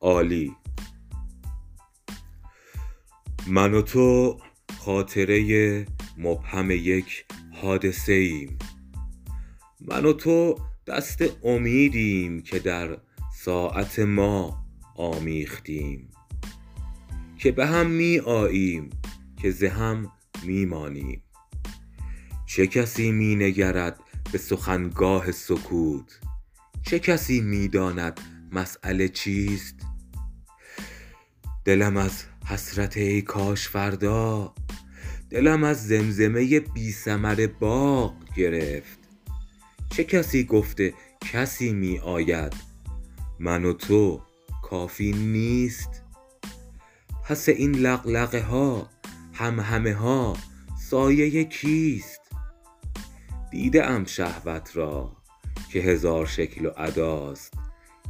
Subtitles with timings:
[0.00, 0.56] عالی.
[3.46, 4.40] من و تو
[4.78, 5.86] خاطره
[6.18, 7.24] مبهم یک
[7.62, 8.58] حادثه ایم.
[9.80, 12.98] من و تو دست امیدیم که در
[13.34, 14.64] ساعت ما
[14.96, 16.10] آمیختیم.
[17.38, 18.90] که به هم می آییم
[19.36, 20.12] که ز هم
[20.44, 21.22] می مانیم
[22.46, 24.00] چه کسی می نگرد
[24.32, 26.20] به سخنگاه سکوت؟
[26.82, 28.20] چه کسی می داند
[28.52, 29.89] مسأله چیست؟
[31.64, 34.54] دلم از حسرت ای کاش فردا
[35.30, 38.98] دلم از زمزمه بی ثمر باغ گرفت.
[39.90, 40.94] چه کسی گفته
[41.32, 42.52] کسی می آید؟
[43.38, 44.22] من و تو
[44.62, 46.02] کافی نیست.
[47.24, 48.90] پس این لقلقه ها
[49.32, 50.36] همهمه ها
[50.90, 52.20] سایه کیست؟
[53.50, 55.16] دیده ام شهوت را
[55.72, 57.54] که هزار شکل و اداست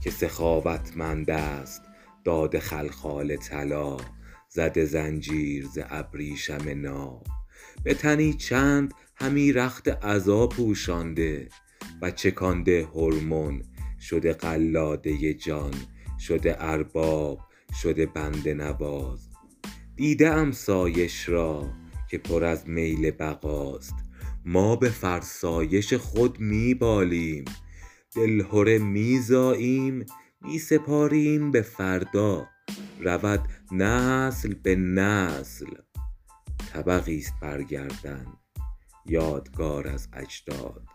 [0.00, 1.89] که سخاوتمند است
[2.30, 3.96] داده خلخال طلا
[4.48, 7.26] زده زنجیر ز ابریشم ناب
[7.84, 11.48] به تنی چند همی رخت عزا پوشانده
[12.02, 13.62] و چکانده هرمن
[14.00, 15.74] شده قلاده جان
[16.18, 17.40] شده ارباب
[17.82, 19.28] شده بنده نواز.
[19.96, 21.70] دیده ام سایش را
[22.10, 23.94] که پر از میل بقاست.
[24.44, 27.44] ما به فرسایش خود می بالیم
[28.14, 30.06] دلهره می زاییم
[30.42, 32.48] می سپاریم به فردا.
[33.00, 35.66] رود نسل به نسل.
[36.72, 38.26] طبقی است بر گردن
[39.06, 40.86] یادگار از اجداد.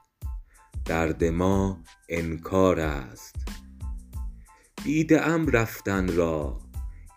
[0.85, 3.35] درد ما انکار است.
[4.83, 6.59] دیده ام رفتن را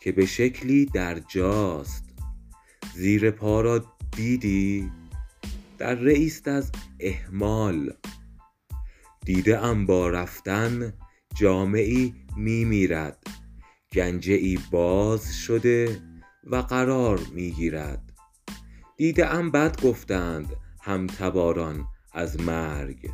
[0.01, 2.05] که به شکلی در جاست.
[2.95, 3.85] زیر پا را
[4.17, 4.93] دیدی؟
[5.79, 7.93] دره ای است از اهمال.
[9.25, 10.93] دیده ام با رفتن
[11.35, 13.19] جامه ای می میرد
[13.93, 16.03] گنجه ای باز شده
[16.45, 18.13] و قرار می گیرد
[18.97, 23.11] دیده ام بد گفتند هم تباران از مرگ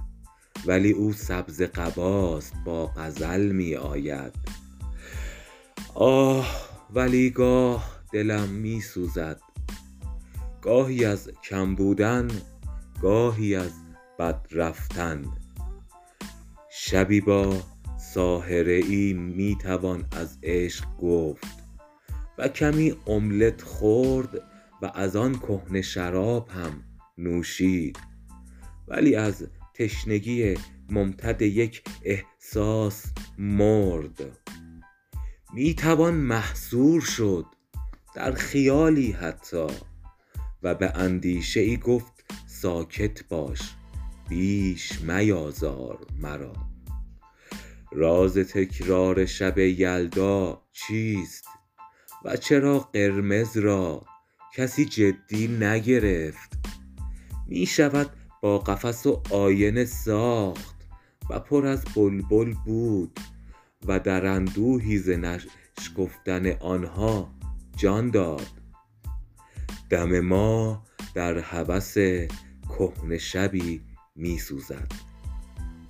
[0.66, 4.34] ولی او سبزه قباست با غزل می آید
[5.94, 9.40] آه ولی گاه دلم می سوزد
[10.62, 12.28] گاهی از کم بودن
[13.02, 13.72] گاهی از
[14.18, 15.24] بد رفتن.
[16.70, 17.62] شبی با
[18.12, 21.64] ساحره ای می توان از عشق گفت
[22.38, 24.42] و کمی املت خورد
[24.82, 26.84] و از آن کهنه شراب هم
[27.18, 27.98] نوشید.
[28.88, 30.54] ولی از تشنگی
[30.90, 33.04] ممتد یک احساس
[33.38, 34.38] مرد.
[35.54, 37.46] می توان محصور شد
[38.14, 39.66] در خیالی حتی
[40.62, 43.60] و به اندیشه ای گفت ساکت باش
[44.28, 46.73] بیش میازار مرا.
[47.94, 51.44] راز تکرار شب یلدا چیست
[52.24, 54.04] و چرا قرمز را
[54.56, 56.52] کسی جدی نگرفت؟
[57.46, 58.10] می شود
[58.42, 60.76] با قفس و آینه ساخت
[61.30, 63.20] و پر از بلبل بود
[63.86, 67.34] و در اندوهی ز نشکفتن آنها
[67.76, 68.48] جان داد.
[69.90, 70.84] دم ما
[71.14, 71.94] در هوس
[72.68, 73.80] کهنه شبی
[74.16, 74.92] می سوزد.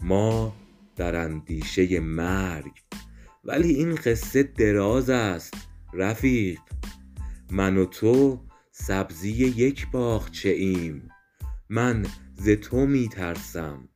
[0.03, 0.55] ما
[0.97, 2.73] در اندیشه مرگ.
[3.45, 5.55] ولی این قصه دراز است
[5.93, 6.61] رفیق.
[7.51, 11.09] من و تو سبزی یک باغچه ایم.
[11.69, 13.89] من ز تو می ترسم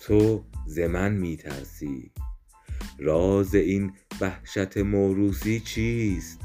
[0.00, 2.12] تو ز من می ترسی
[2.98, 6.40] راز این وحشت موروثی چیست؟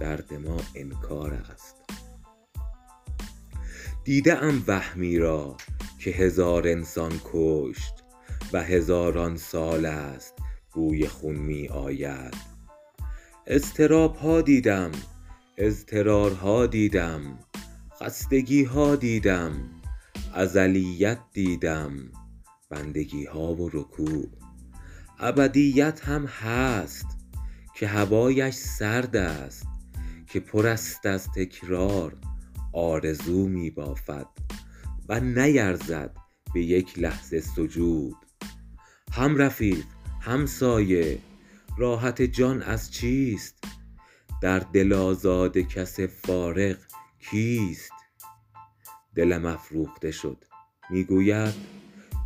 [0.00, 1.76] درد ما انکار است.
[4.04, 5.56] دیده ام وهمی را
[5.98, 8.03] که هزار انسان کشت.
[8.52, 10.34] و هزاران سال است
[10.72, 12.34] بوی خون می آید.
[13.46, 14.90] اضطراب ها دیدم
[15.58, 17.38] اضطرارها دیدم
[18.02, 19.70] خستگی ها دیدم
[20.34, 21.92] ازلیت دیدم
[22.70, 24.28] بندگی ها و رکوع.
[25.18, 27.06] ابدیت هم هست
[27.74, 29.66] که هوایش سرد است
[30.26, 32.16] که پر است از تکرار
[32.72, 34.26] آرزو می بافد
[35.08, 36.16] و نیرزد
[36.54, 38.14] به یک لحظه سجود.
[39.16, 39.84] هم رفیق
[40.20, 41.18] هم سایه
[41.78, 43.64] راحت جان از چیست؟
[44.42, 46.76] در دل آزاد کس فارغ
[47.18, 47.92] کیست؟
[49.14, 50.44] دلم افروخته شد
[50.90, 51.54] می گوید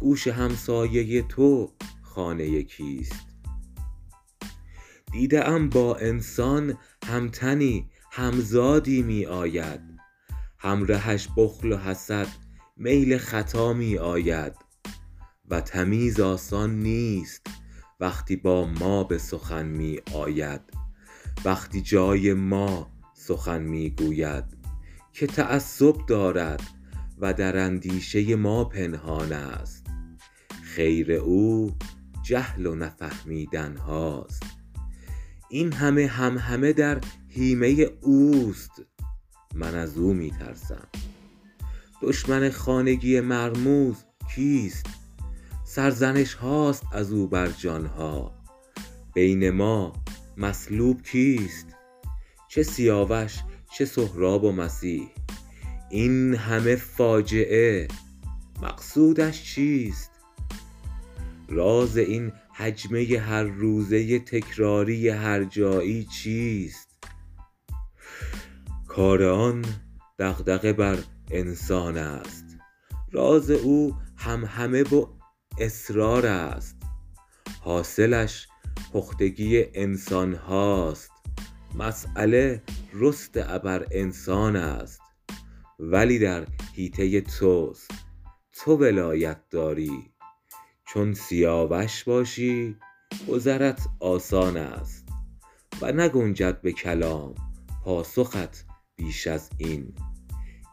[0.00, 3.26] گوش همسایه تو خانه کیست؟
[5.12, 9.81] دیده ام با انسان همتنی همزادی می آید
[10.58, 12.29] همرهش بخل و حسد
[12.76, 14.67] میل خطا می آید
[15.50, 17.46] و تمیز آسان نیست.
[18.00, 20.60] وقتی با ما به سخن می آید
[21.44, 24.44] وقتی جای ما سخن می گوید.
[25.12, 26.62] که تعصب دارد
[27.18, 29.86] و در اندیشه ما پنهان است.
[30.62, 31.76] خیر او
[32.22, 34.42] جهل و نفهمیدن هاست.
[35.50, 38.82] این همه همهمه در هیمه اوست.
[39.54, 40.88] من از او می ترسم.
[42.02, 43.96] دشمن خانگی مرموز
[44.34, 44.86] کیست؟
[45.70, 48.32] سرزنش هاست از او بر جان ها
[49.14, 49.92] بین ما
[50.36, 51.66] مصلوب کیست؟
[52.48, 53.38] چه سیاوش
[53.76, 55.08] چه سهراب و مسیح.
[55.90, 57.88] این همه فاجعه
[58.62, 60.10] مقصودش چیست؟
[61.48, 66.88] راز این هجمه هر روزه تکراری هرجایی چیست؟
[68.86, 69.64] کار آن
[70.18, 70.98] دغدغه بر
[71.30, 72.44] انسان است.
[73.12, 75.17] راز او همهمه و
[75.60, 76.76] اسرار است.
[77.60, 78.49] حاصلش
[78.93, 81.10] پختگی انسان هاست.
[81.75, 82.62] مسأله
[82.94, 85.00] رست ابر انسان است.
[85.78, 87.90] ولی در حیطه توست.
[88.52, 90.12] تو ولایت داری.
[90.87, 92.76] چون سیاوش باشی
[93.28, 95.08] گذرت آسان است.
[95.82, 97.34] و نگنجد به کلام
[97.84, 98.64] پاسخت
[98.96, 99.94] بیش از این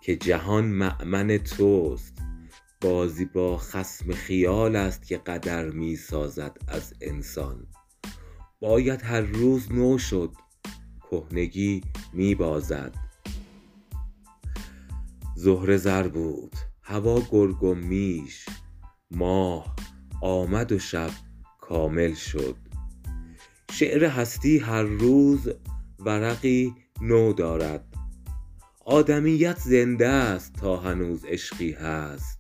[0.02, 2.18] که جهان مأمن توست.
[2.82, 7.68] بازی با خصم خیال است که قدر می سازد از انسان.
[8.60, 10.32] باید هر روز نو شد
[11.12, 11.82] کهنگی
[12.14, 12.96] می بازد
[15.36, 18.46] زهره زر بود هوا گرگ و میش.
[19.12, 19.76] ماه
[20.22, 21.12] آمد و شب
[21.62, 22.56] کامل شد.
[23.72, 25.50] شعر هستی هر روز
[26.00, 27.86] ورقی نو دارد.
[28.86, 32.35] آدمیت زنده است تا هنوز عشقی هست.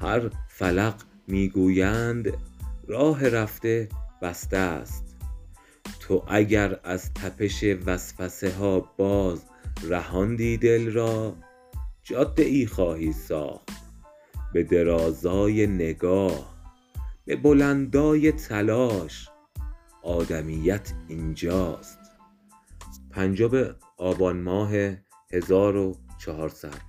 [0.00, 0.94] هر فلق
[1.26, 2.32] می گویند
[2.88, 3.88] راه رفته
[4.22, 5.16] بسته است.
[6.00, 9.44] تو اگر از تپش وسوسه ها باز
[9.88, 11.36] رهاندی دل را
[12.02, 13.68] جاده ای خواهی ساخت.
[14.52, 16.56] به درازای نگاه
[17.24, 19.28] به بلندای تلاش
[20.02, 21.98] آدمیت اینجاست.
[23.10, 24.72] پنجم آبان ماه
[25.32, 26.85] 1400